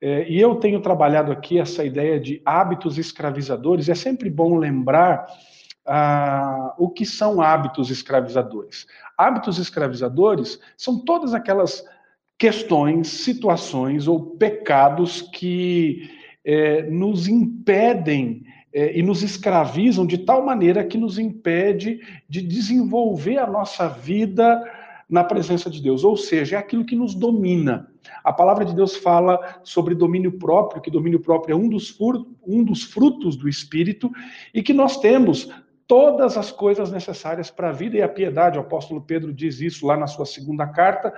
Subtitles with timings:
[0.00, 3.88] É, e eu tenho trabalhado aqui essa ideia de hábitos escravizadores.
[3.88, 5.26] É sempre bom lembrar
[5.86, 8.86] ah, o que são hábitos escravizadores.
[9.16, 11.84] Hábitos escravizadores são todas aquelas
[12.38, 16.08] questões, situações ou pecados que
[16.44, 23.38] é, nos impedem é, e nos escravizam de tal maneira que nos impede de desenvolver
[23.38, 24.62] a nossa vida
[25.08, 27.90] na presença de Deus, ou seja, é aquilo que nos domina.
[28.24, 31.96] A palavra de Deus fala sobre domínio próprio, que domínio próprio é um dos,
[32.46, 34.10] um dos frutos do Espírito,
[34.52, 35.48] e que nós temos
[35.86, 38.58] todas as coisas necessárias para a vida e a piedade.
[38.58, 41.12] O apóstolo Pedro diz isso lá na sua segunda carta,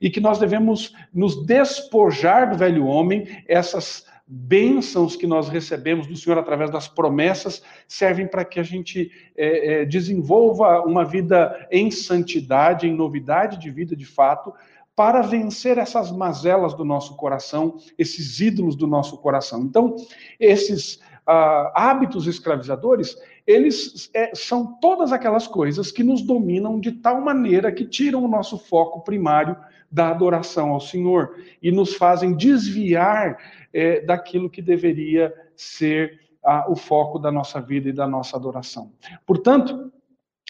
[0.00, 6.16] e que nós devemos nos despojar do velho homem, essas bênçãos que nós recebemos do
[6.16, 11.90] Senhor através das promessas servem para que a gente é, é, desenvolva uma vida em
[11.90, 14.52] santidade, em novidade de vida de fato,
[14.96, 19.62] para vencer essas mazelas do nosso coração, esses ídolos do nosso coração.
[19.62, 19.96] Então,
[20.38, 27.20] esses ah, hábitos escravizadores, eles é, são todas aquelas coisas que nos dominam de tal
[27.20, 29.56] maneira que tiram o nosso foco primário
[29.90, 33.38] da adoração ao Senhor e nos fazem desviar
[33.72, 36.20] é, daquilo que deveria ser
[36.68, 38.92] o foco da nossa vida e da nossa adoração.
[39.26, 39.90] Portanto,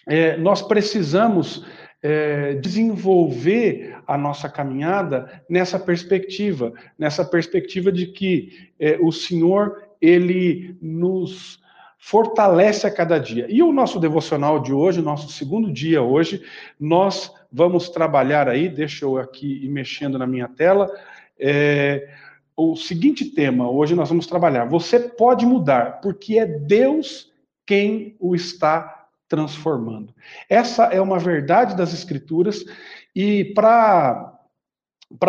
[0.07, 1.65] é, nós precisamos
[2.05, 10.77] é, desenvolver a nossa caminhada nessa perspectiva, nessa perspectiva de que é, o Senhor ele
[10.83, 11.59] nos
[11.97, 13.47] fortalece a cada dia.
[13.49, 16.43] E o nosso devocional de hoje, nosso segundo dia hoje,
[16.79, 20.93] nós vamos trabalhar aí, deixa eu aqui ir mexendo na minha tela,
[21.41, 22.07] é,
[22.55, 24.67] o seguinte tema, hoje nós vamos trabalhar.
[24.67, 27.33] Você pode mudar, porque é Deus
[27.65, 29.04] quem o está
[29.35, 30.15] transformando.
[30.49, 32.65] Essa é uma verdade das Escrituras,
[33.15, 34.39] e para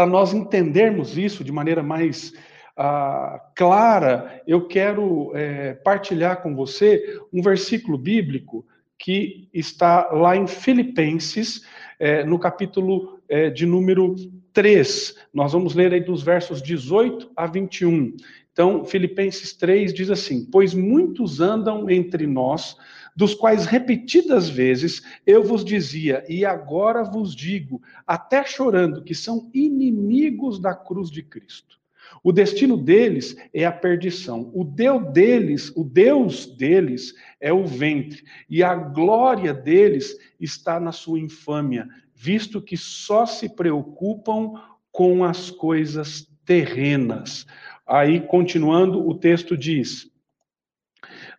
[0.07, 2.31] nós entendermos isso de maneira mais
[2.77, 8.63] ah, clara, eu quero é, partilhar com você um versículo bíblico
[8.99, 11.65] que está lá em Filipenses,
[11.99, 14.15] é, no capítulo é, de número
[14.53, 15.15] 3.
[15.33, 18.15] Nós vamos ler aí dos versos 18 a 21.
[18.55, 22.77] Então, Filipenses 3 diz assim: Pois muitos andam entre nós,
[23.15, 29.49] dos quais repetidas vezes eu vos dizia, e agora vos digo, até chorando, que são
[29.53, 31.75] inimigos da cruz de Cristo.
[32.23, 34.51] O destino deles é a perdição.
[34.53, 40.91] O Deus deles, o Deus deles é o ventre, e a glória deles está na
[40.91, 44.53] sua infâmia, visto que só se preocupam
[44.91, 47.45] com as coisas terrenas.
[47.85, 50.09] Aí, continuando, o texto diz: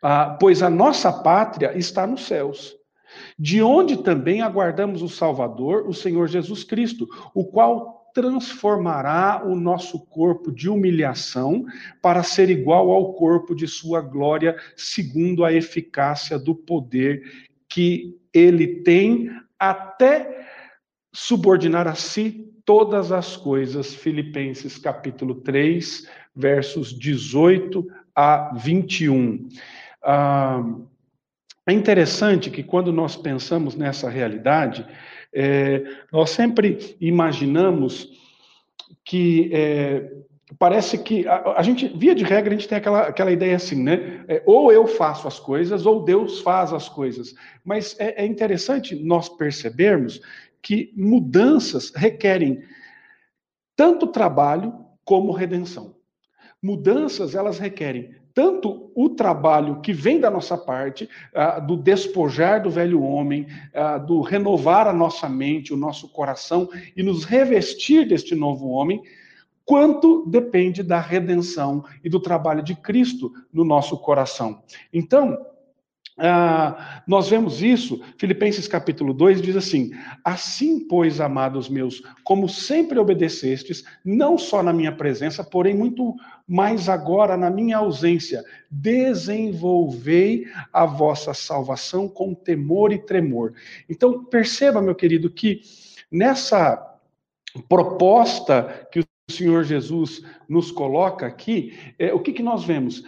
[0.07, 2.77] ah, Pois a nossa pátria está nos céus,
[3.39, 9.99] de onde também aguardamos o Salvador, o Senhor Jesus Cristo, o qual transformará o nosso
[10.07, 11.67] corpo de humilhação
[12.01, 17.23] para ser igual ao corpo de sua glória, segundo a eficácia do poder
[17.69, 19.29] que ele tem,
[19.59, 20.47] até
[21.13, 23.95] subordinar a si todas as coisas.
[23.95, 29.47] Filipenses capítulo 3, versos 18 a 21.
[30.09, 30.63] Ah,
[31.67, 34.87] é interessante que quando nós pensamos nessa realidade,
[35.35, 38.09] é, nós sempre imaginamos
[39.05, 40.13] que é,
[40.61, 43.83] parece que a, a, gente, via de regra, a gente tem aquela, aquela ideia assim,
[43.83, 44.25] né?
[44.29, 47.35] É, ou eu faço as coisas, ou Deus faz as coisas.
[47.65, 50.21] Mas é, é interessante nós percebermos
[50.63, 52.63] que mudanças requerem
[53.75, 54.73] tanto trabalho
[55.05, 55.97] como redenção.
[56.63, 62.69] Mudanças, elas requerem tanto o trabalho que vem da nossa parte, uh, do despojar do
[62.69, 68.35] velho homem, uh, do renovar a nossa mente, o nosso coração e nos revestir deste
[68.35, 69.03] novo homem,
[69.65, 74.63] quanto depende da redenção e do trabalho de Cristo no nosso coração.
[74.93, 75.39] Então,
[76.19, 79.91] ah, nós vemos isso, Filipenses capítulo 2 diz assim:
[80.25, 86.15] Assim, pois, amados meus, como sempre obedecestes, não só na minha presença, porém muito
[86.49, 93.53] mais agora na minha ausência, desenvolvei a vossa salvação com temor e tremor.
[93.87, 95.61] Então, perceba, meu querido, que
[96.11, 96.83] nessa
[97.69, 103.03] proposta que o Senhor Jesus nos coloca aqui, é, o que, que nós vemos?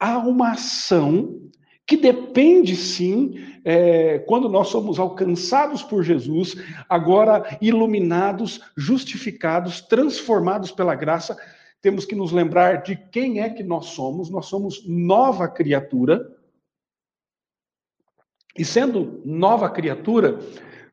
[0.00, 1.48] Há uma ação
[1.88, 6.54] que depende sim, é, quando nós somos alcançados por Jesus,
[6.86, 11.34] agora iluminados, justificados, transformados pela graça,
[11.80, 14.28] temos que nos lembrar de quem é que nós somos.
[14.28, 16.30] Nós somos nova criatura.
[18.54, 20.38] E sendo nova criatura,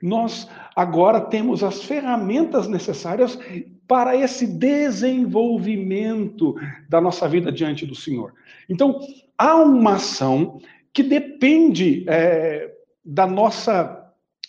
[0.01, 3.37] nós agora temos as ferramentas necessárias
[3.85, 6.55] para esse desenvolvimento
[6.87, 8.33] da nossa vida diante do Senhor.
[8.69, 9.01] Então,
[9.37, 10.61] há uma ação
[10.95, 14.01] que depende é, da nossa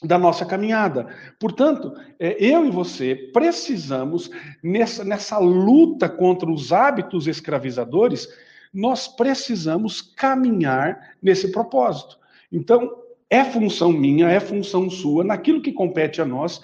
[0.02, 1.08] da nossa caminhada.
[1.40, 4.30] Portanto, é, eu e você precisamos,
[4.62, 8.28] nessa, nessa luta contra os hábitos escravizadores,
[8.72, 12.18] nós precisamos caminhar nesse propósito.
[12.52, 12.94] Então,
[13.30, 16.60] é função minha, é função sua, naquilo que compete a nós,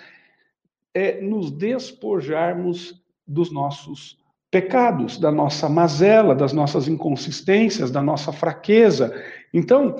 [0.92, 4.21] é nos despojarmos dos nossos
[4.52, 9.10] pecados, da nossa mazela, das nossas inconsistências, da nossa fraqueza.
[9.52, 9.96] Então,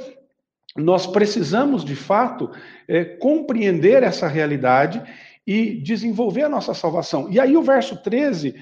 [0.77, 2.51] nós precisamos, de fato,
[2.87, 5.03] é, compreender essa realidade
[5.47, 7.31] e desenvolver a nossa salvação.
[7.31, 8.55] E aí, o verso 13,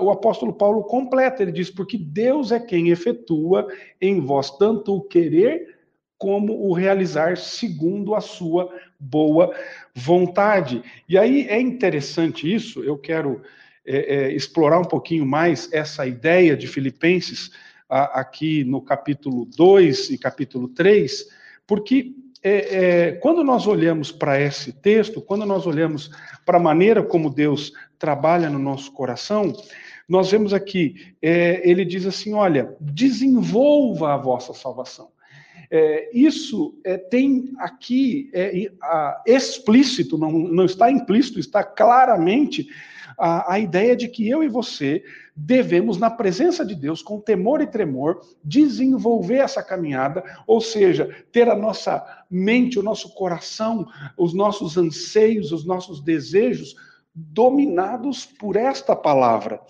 [0.00, 3.68] o apóstolo Paulo completa, ele diz: Porque Deus é quem efetua
[4.00, 5.74] em vós tanto o querer
[6.16, 9.54] como o realizar segundo a sua boa
[9.94, 10.82] vontade.
[11.06, 13.42] E aí é interessante isso, eu quero
[13.86, 17.50] é, é, explorar um pouquinho mais essa ideia de Filipenses
[17.88, 21.26] a, aqui no capítulo 2 e capítulo 3,
[21.66, 26.10] porque é, é, quando nós olhamos para esse texto, quando nós olhamos
[26.44, 29.54] para a maneira como Deus trabalha no nosso coração,
[30.06, 35.08] nós vemos aqui, é, ele diz assim: olha, desenvolva a vossa salvação.
[35.70, 38.70] É, isso é, tem aqui é,
[39.26, 42.68] explícito, não, não está implícito, está claramente
[43.18, 45.02] a, a ideia de que eu e você
[45.36, 51.48] devemos, na presença de Deus, com temor e tremor, desenvolver essa caminhada, ou seja, ter
[51.48, 56.76] a nossa mente, o nosso coração, os nossos anseios, os nossos desejos
[57.14, 59.60] dominados por esta palavra.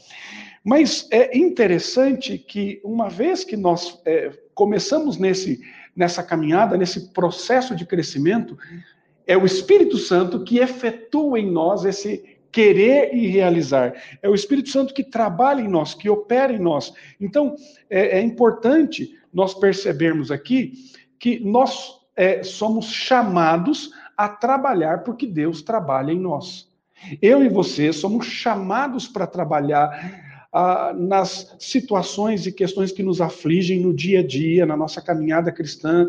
[0.62, 5.61] Mas é interessante que, uma vez que nós é, começamos nesse,
[5.94, 8.56] nessa caminhada, nesse processo de crescimento,
[9.26, 13.95] é o Espírito Santo que efetua em nós esse querer e realizar.
[14.23, 16.95] É o Espírito Santo que trabalha em nós, que opera em nós.
[17.21, 17.56] Então,
[17.91, 20.73] é, é importante nós percebermos aqui
[21.19, 26.73] que nós é, somos chamados a trabalhar porque Deus trabalha em nós.
[27.21, 29.91] Eu e você somos chamados para trabalhar
[30.53, 35.51] ah, nas situações e questões que nos afligem no dia a dia, na nossa caminhada
[35.51, 36.06] cristã,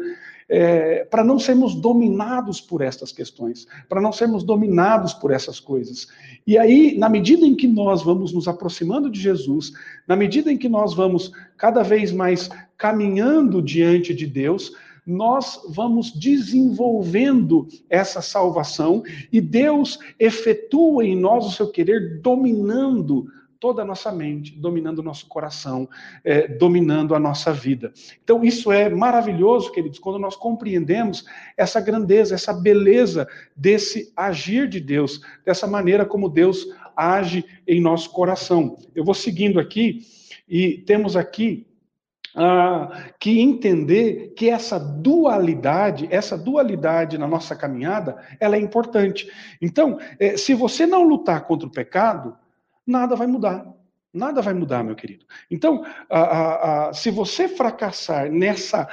[0.47, 6.07] é, para não sermos dominados por estas questões, para não sermos dominados por essas coisas.
[6.45, 9.71] E aí, na medida em que nós vamos nos aproximando de Jesus,
[10.07, 14.71] na medida em que nós vamos cada vez mais caminhando diante de Deus,
[15.05, 23.27] nós vamos desenvolvendo essa salvação e Deus efetua em nós o seu querer, dominando
[23.65, 25.89] toda a nossa mente, dominando o nosso coração,
[26.23, 27.91] é, dominando a nossa vida.
[28.23, 31.25] Então, isso é maravilhoso, queridos, quando nós compreendemos
[31.57, 38.11] essa grandeza, essa beleza desse agir de Deus, dessa maneira como Deus age em nosso
[38.11, 38.77] coração.
[38.93, 40.01] Eu vou seguindo aqui
[40.47, 41.65] e temos aqui
[42.35, 49.27] ah, que entender que essa dualidade, essa dualidade na nossa caminhada, ela é importante.
[49.59, 52.37] Então, eh, se você não lutar contra o pecado,
[52.85, 53.65] nada vai mudar.
[54.13, 55.25] Nada vai mudar, meu querido.
[55.51, 58.87] Então, a, a, a, se você fracassar nessa,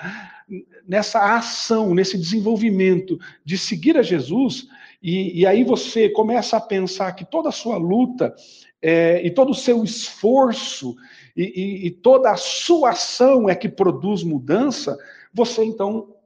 [0.86, 4.66] nessa ação, nesse desenvolvimento de seguir a Jesus,
[5.00, 8.34] e, e aí você começa a pensar que toda a sua luta
[8.82, 10.96] é, e todo o seu esforço
[11.36, 14.98] e, e, e toda a sua ação é que produz mudança,
[15.32, 16.16] você então,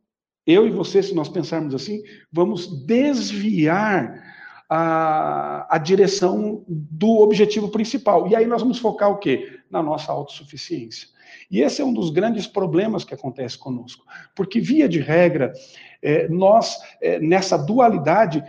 [0.47, 4.26] eu e você, se nós pensarmos assim, vamos desviar
[4.69, 8.29] a, a direção do objetivo principal.
[8.29, 9.59] E aí nós vamos focar o quê?
[9.71, 11.09] Na nossa autossuficiência.
[11.51, 14.05] E esse é um dos grandes problemas que acontece conosco,
[14.35, 15.53] porque, via de regra,
[16.03, 18.43] é, nós, é, nessa dualidade,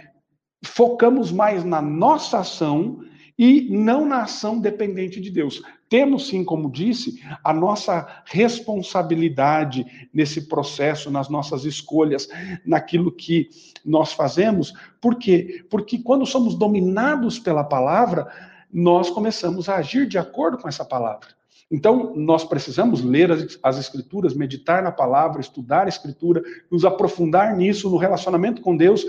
[0.64, 3.00] focamos mais na nossa ação
[3.38, 5.62] e não na ação dependente de Deus.
[5.90, 12.28] Temos sim, como disse, a nossa responsabilidade nesse processo, nas nossas escolhas,
[12.66, 13.50] naquilo que
[13.86, 14.74] nós fazemos.
[15.00, 15.64] Por quê?
[15.70, 18.28] Porque quando somos dominados pela palavra,
[18.74, 21.38] nós começamos a agir de acordo com essa palavra.
[21.70, 26.42] Então, nós precisamos ler as, as, Escrituras, meditar na palavra, estudar a Escritura,
[26.72, 29.06] nos aprofundar nisso, no relacionamento com Deus,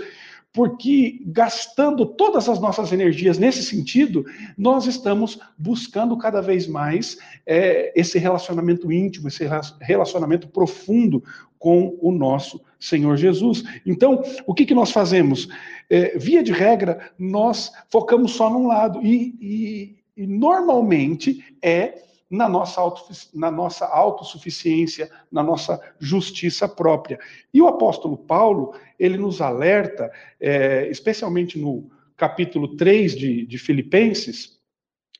[0.51, 4.25] porque gastando todas as nossas energias nesse sentido,
[4.57, 9.47] nós estamos buscando cada vez mais é, esse relacionamento íntimo, esse
[9.79, 11.23] relacionamento profundo
[11.59, 13.63] com o nosso Senhor Jesus.
[13.85, 15.47] Então, o que, que nós fazemos?
[15.89, 22.47] É, via de regra, nós focamos só num lado, e, e, e normalmente é na
[22.47, 27.19] nossa, auto, na nossa autossuficiência, na nossa justiça própria.
[27.53, 34.59] E o apóstolo Paulo, ele nos alerta, é, especialmente no capítulo 3 de, de Filipenses,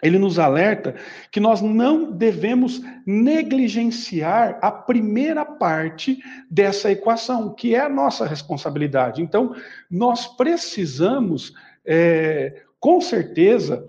[0.01, 0.95] ele nos alerta
[1.31, 9.21] que nós não devemos negligenciar a primeira parte dessa equação, que é a nossa responsabilidade.
[9.21, 9.53] Então,
[9.91, 11.53] nós precisamos,
[11.85, 13.85] é, com certeza,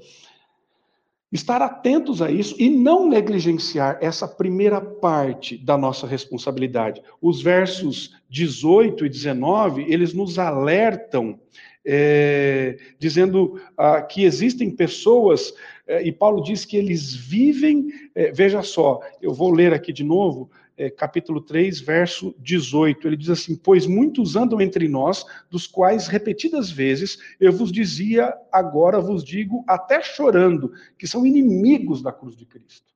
[1.33, 7.03] estar atentos a isso e não negligenciar essa primeira parte da nossa responsabilidade.
[7.21, 11.39] Os versos 18 e 19, eles nos alertam,
[11.85, 15.55] é, dizendo ah, que existem pessoas
[15.91, 20.05] é, e Paulo diz que eles vivem, é, veja só, eu vou ler aqui de
[20.05, 20.49] novo,
[20.81, 23.07] é, capítulo 3, verso 18.
[23.07, 28.35] Ele diz assim: Pois muitos andam entre nós, dos quais repetidas vezes eu vos dizia,
[28.51, 32.87] agora vos digo, até chorando, que são inimigos da cruz de Cristo.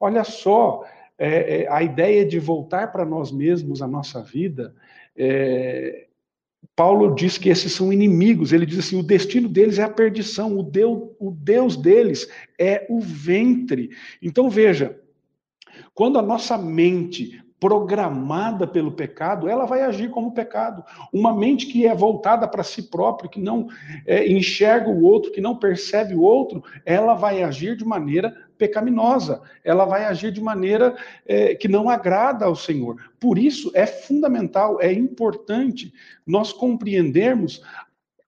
[0.00, 0.84] Olha só,
[1.16, 4.74] é, é, a ideia de voltar para nós mesmos a nossa vida
[5.16, 6.06] é,
[6.74, 8.52] Paulo diz que esses são inimigos.
[8.52, 12.28] Ele diz assim: o destino deles é a perdição, o Deus, o Deus deles
[12.58, 13.90] é o ventre.
[14.20, 14.98] Então veja,
[15.94, 20.84] quando a nossa mente programada pelo pecado, ela vai agir como pecado.
[21.12, 23.66] Uma mente que é voltada para si própria, que não
[24.06, 29.42] é, enxerga o outro, que não percebe o outro, ela vai agir de maneira pecaminosa.
[29.64, 30.96] Ela vai agir de maneira
[31.26, 32.96] é, que não agrada ao Senhor.
[33.18, 35.92] Por isso é fundamental, é importante
[36.26, 37.62] nós compreendermos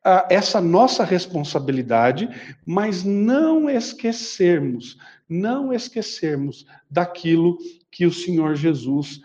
[0.02, 2.28] a, essa nossa responsabilidade,
[2.66, 4.98] mas não esquecermos,
[5.30, 7.56] não esquecermos daquilo
[7.90, 9.22] que o Senhor Jesus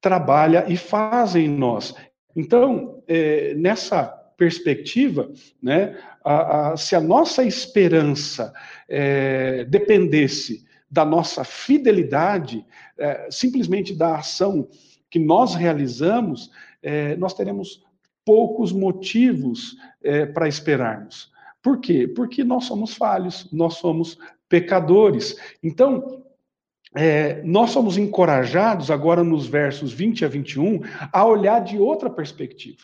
[0.00, 1.94] trabalha e faz em nós.
[2.34, 4.04] Então, é, nessa
[4.36, 5.30] perspectiva,
[5.62, 8.52] né, a, a, se a nossa esperança
[8.88, 12.64] é, dependesse da nossa fidelidade,
[12.98, 14.68] é, simplesmente da ação
[15.08, 16.50] que nós realizamos,
[16.82, 17.82] é, nós teremos
[18.24, 21.30] poucos motivos é, para esperarmos.
[21.62, 22.06] Por quê?
[22.06, 25.36] Porque nós somos falhos, nós somos pecadores.
[25.62, 26.24] Então,
[26.94, 30.80] é, nós somos encorajados, agora nos versos 20 a 21,
[31.12, 32.82] a olhar de outra perspectiva.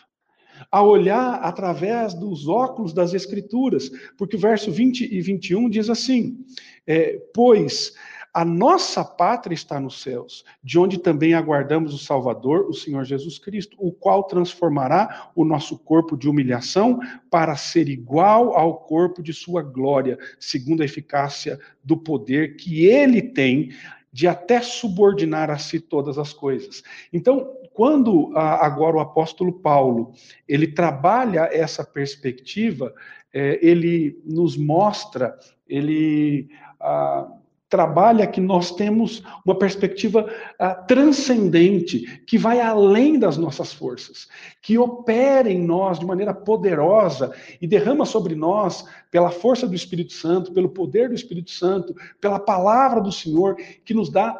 [0.71, 6.37] A olhar através dos óculos das Escrituras, porque o verso 20 e 21 diz assim:
[6.85, 7.93] é, Pois
[8.33, 13.37] a nossa pátria está nos céus, de onde também aguardamos o Salvador, o Senhor Jesus
[13.37, 16.99] Cristo, o qual transformará o nosso corpo de humilhação
[17.29, 23.21] para ser igual ao corpo de sua glória, segundo a eficácia do poder que ele
[23.21, 23.69] tem
[24.11, 26.83] de até subordinar a si todas as coisas.
[27.11, 30.11] Então, quando agora o apóstolo Paulo
[30.47, 32.93] ele trabalha essa perspectiva,
[33.31, 35.37] é, ele nos mostra,
[35.67, 36.49] ele
[36.79, 37.27] ah,
[37.73, 44.27] trabalha que nós temos uma perspectiva uh, transcendente, que vai além das nossas forças,
[44.61, 50.13] que opera em nós de maneira poderosa e derrama sobre nós, pela força do Espírito
[50.13, 54.37] Santo, pelo poder do Espírito Santo, pela palavra do Senhor, que nos dá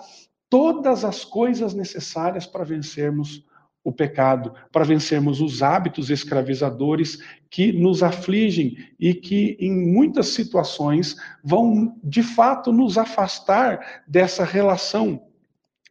[0.48, 3.44] todas as coisas necessárias para vencermos
[3.84, 11.16] o pecado, para vencermos os hábitos escravizadores que nos afligem e que, em muitas situações,
[11.44, 15.22] vão de fato nos afastar dessa relação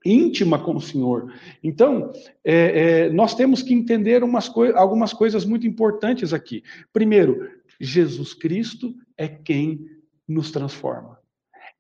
[0.05, 1.33] íntima com o Senhor.
[1.63, 2.13] Então,
[2.45, 4.23] é, é, nós temos que entender
[4.53, 6.63] coi algumas coisas muito importantes aqui.
[6.93, 7.49] Primeiro,
[7.81, 9.87] Jesus Cristo é quem
[10.27, 11.22] nos transforma.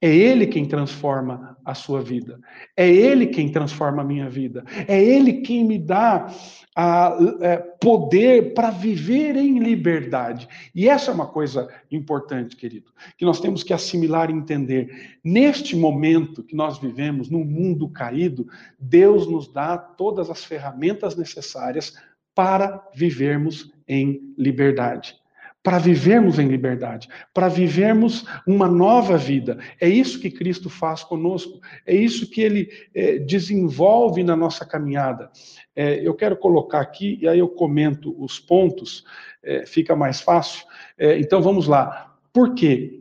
[0.03, 2.41] É Ele quem transforma a sua vida.
[2.77, 4.65] É Ele quem transforma a minha vida.
[4.89, 6.27] É Ele quem me dá
[6.75, 10.49] a, é, poder para viver em liberdade.
[10.75, 15.19] E essa é uma coisa importante, querido, que nós temos que assimilar e entender.
[15.23, 18.49] Neste momento que nós vivemos, no mundo caído,
[18.81, 21.97] Deus nos dá todas as ferramentas necessárias
[22.35, 25.22] para vivermos em liberdade
[25.63, 29.59] para vivermos em liberdade, para vivermos uma nova vida.
[29.81, 35.31] É isso que Cristo faz conosco, é isso que ele é, desenvolve na nossa caminhada.
[35.75, 39.05] É, eu quero colocar aqui, e aí eu comento os pontos,
[39.43, 40.67] é, fica mais fácil.
[40.99, 42.17] É, então vamos lá.
[42.33, 43.01] Por quê?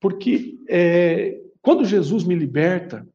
[0.00, 3.06] Porque é, quando Jesus me liberta,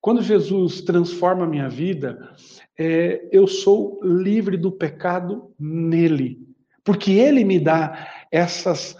[0.00, 2.34] quando Jesus transforma a minha vida,
[2.78, 6.51] é, eu sou livre do pecado nele
[6.84, 8.96] porque Ele me dá essas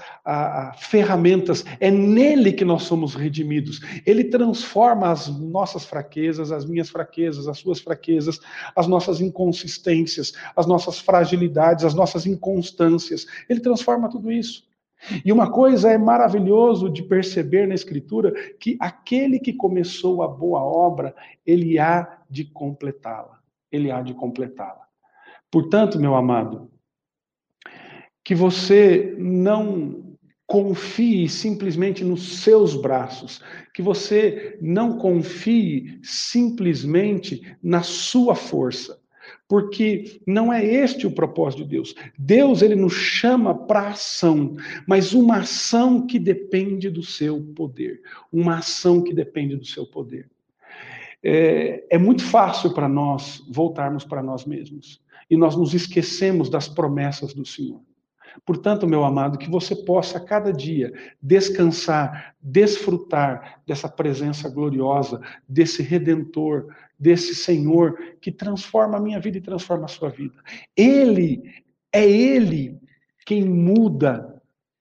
[0.77, 3.81] ferramentas, é nele que nós somos redimidos.
[4.05, 8.39] Ele transforma as nossas fraquezas, as minhas fraquezas, as suas fraquezas,
[8.77, 13.27] as nossas inconsistências, as nossas fragilidades, as nossas inconstâncias.
[13.49, 14.71] Ele transforma tudo isso.
[15.25, 20.61] E uma coisa é maravilhoso de perceber na Escritura que aquele que começou a boa
[20.61, 23.41] obra, ele há de completá-la.
[23.73, 24.87] Ele há de completá-la.
[25.51, 26.71] Portanto, meu amado,
[28.25, 30.12] que você não
[30.47, 33.41] confie simplesmente nos seus braços,
[33.73, 39.00] que você não confie simplesmente na sua força,
[39.49, 41.95] porque não é este o propósito de Deus.
[42.19, 44.55] Deus ele nos chama para ação,
[44.87, 50.29] mas uma ação que depende do seu poder, uma ação que depende do seu poder.
[51.23, 55.00] É, é muito fácil para nós voltarmos para nós mesmos
[55.31, 57.81] e nós nos esquecemos das promessas do Senhor.
[58.45, 66.69] Portanto, meu amado, que você possa cada dia descansar, desfrutar dessa presença gloriosa, desse redentor,
[66.99, 70.35] desse Senhor que transforma a minha vida e transforma a sua vida.
[70.77, 71.43] Ele,
[71.93, 72.81] é Ele
[73.25, 74.32] quem muda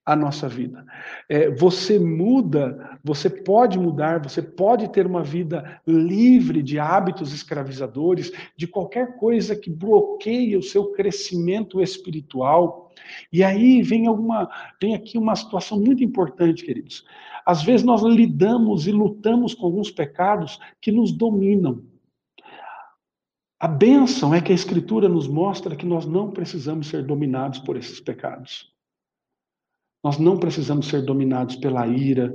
[0.04, 0.84] a nossa vida.
[1.28, 8.32] É, você muda, você pode mudar, você pode ter uma vida livre de hábitos escravizadores,
[8.56, 12.92] de qualquer coisa que bloqueie o seu crescimento espiritual.
[13.32, 17.04] E aí vem alguma, vem aqui uma situação muito importante, queridos.
[17.46, 21.82] Às vezes nós lidamos e lutamos com alguns pecados que nos dominam.
[23.58, 27.76] A bênção é que a Escritura nos mostra que nós não precisamos ser dominados por
[27.76, 28.71] esses pecados.
[30.02, 32.34] Nós não precisamos ser dominados pela ira,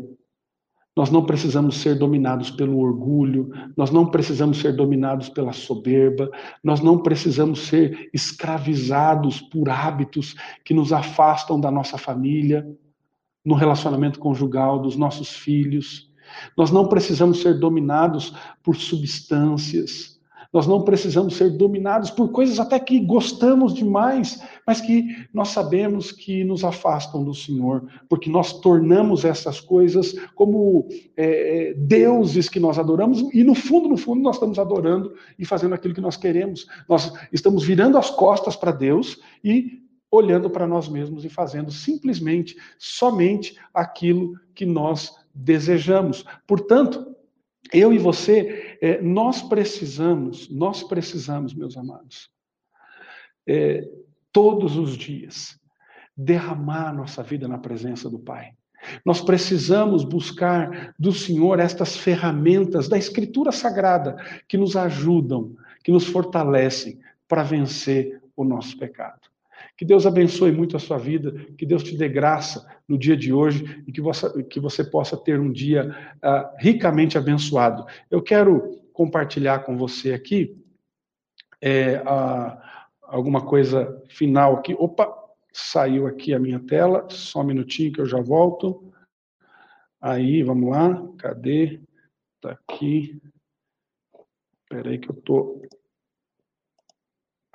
[0.98, 6.28] nós não precisamos ser dominados pelo orgulho, nós não precisamos ser dominados pela soberba,
[6.64, 10.34] nós não precisamos ser escravizados por hábitos
[10.66, 12.68] que nos afastam da nossa família,
[13.46, 16.12] no relacionamento conjugal, dos nossos filhos.
[16.58, 20.17] Nós não precisamos ser dominados por substâncias,
[20.54, 26.12] nós não precisamos ser dominados por coisas até que gostamos demais, mas que nós sabemos
[26.12, 32.60] que nos afastam do Senhor, porque nós tornamos essas coisas como é, é, deuses que
[32.60, 36.18] nós adoramos, e no fundo, no fundo, nós estamos adorando e fazendo aquilo que nós
[36.18, 36.68] queremos.
[36.88, 42.56] Nós estamos virando as costas para Deus e olhando para nós mesmos e fazendo simplesmente,
[42.78, 46.26] somente aquilo que nós desejamos.
[46.48, 47.16] Portanto,
[47.74, 52.30] eu e você, é, nós precisamos, nós precisamos, meus amados,
[53.48, 53.88] é,
[54.32, 55.60] todos os dias,
[56.16, 58.54] derramar nossa vida na presença do Pai.
[59.06, 64.16] Nós precisamos buscar do Senhor estas ferramentas da Escritura Sagrada
[64.48, 69.22] que nos ajudam, que nos fortalecem para vencer o nosso pecado.
[69.78, 73.32] Que Deus abençoe muito a sua vida, que Deus te dê graça no dia de
[73.32, 77.86] hoje e que você, que você possa ter um dia uh, ricamente abençoado.
[78.10, 80.58] Eu quero compartilhar com você aqui
[81.62, 82.02] é,
[83.04, 84.76] alguma coisa final aqui.
[84.78, 85.14] Opa,
[85.52, 88.92] saiu aqui a minha tela, só um minutinho que eu já volto.
[90.02, 91.80] Aí, vamos lá, cadê?
[92.42, 93.22] Tá aqui.
[94.64, 95.62] Espera aí que eu tô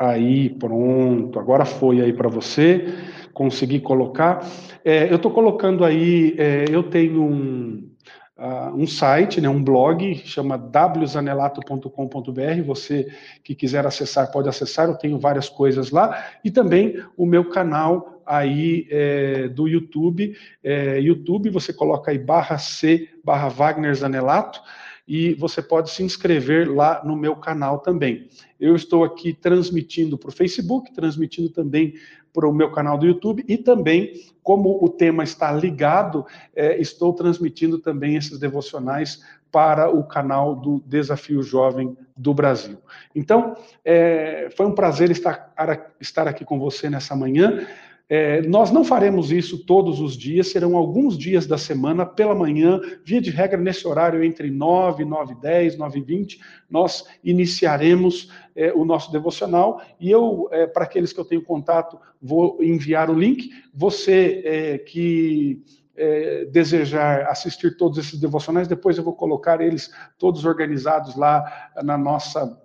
[0.02, 2.92] Aí, pronto, agora foi aí para você,
[3.32, 4.44] consegui colocar.
[4.84, 7.88] É, eu estou colocando aí, é, eu tenho um,
[8.36, 13.06] uh, um site, né, um blog, chama wzanelato.com.br, você
[13.44, 18.20] que quiser acessar pode acessar, eu tenho várias coisas lá, e também o meu canal
[18.26, 20.34] aí é, do YouTube,
[20.64, 24.60] é, YouTube, você coloca aí barra C, barra Wagner Zanelato,
[25.06, 28.28] e você pode se inscrever lá no meu canal também.
[28.58, 31.94] Eu estou aqui transmitindo para o Facebook, transmitindo também
[32.32, 34.12] para o meu canal do YouTube e também,
[34.42, 40.82] como o tema está ligado, é, estou transmitindo também esses devocionais para o canal do
[40.86, 42.78] Desafio Jovem do Brasil.
[43.14, 45.52] Então, é, foi um prazer estar,
[46.00, 47.66] estar aqui com você nessa manhã.
[48.14, 52.78] É, nós não faremos isso todos os dias, serão alguns dias da semana, pela manhã,
[53.02, 58.84] via de regra, nesse horário entre 9, 9 10, 9 20, nós iniciaremos é, o
[58.84, 63.48] nosso devocional e eu, é, para aqueles que eu tenho contato, vou enviar o link.
[63.72, 65.62] Você é, que
[65.96, 71.96] é, desejar assistir todos esses devocionais, depois eu vou colocar eles todos organizados lá na
[71.96, 72.60] nossa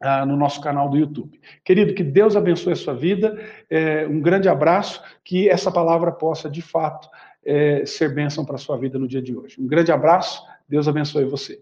[0.00, 1.40] ah, no nosso canal do YouTube.
[1.64, 3.38] Querido, que Deus abençoe a sua vida,
[3.70, 7.08] é, um grande abraço, que essa palavra possa, de fato,
[7.44, 9.60] é, ser bênção para a sua vida no dia de hoje.
[9.60, 11.60] Um grande abraço, Deus abençoe você.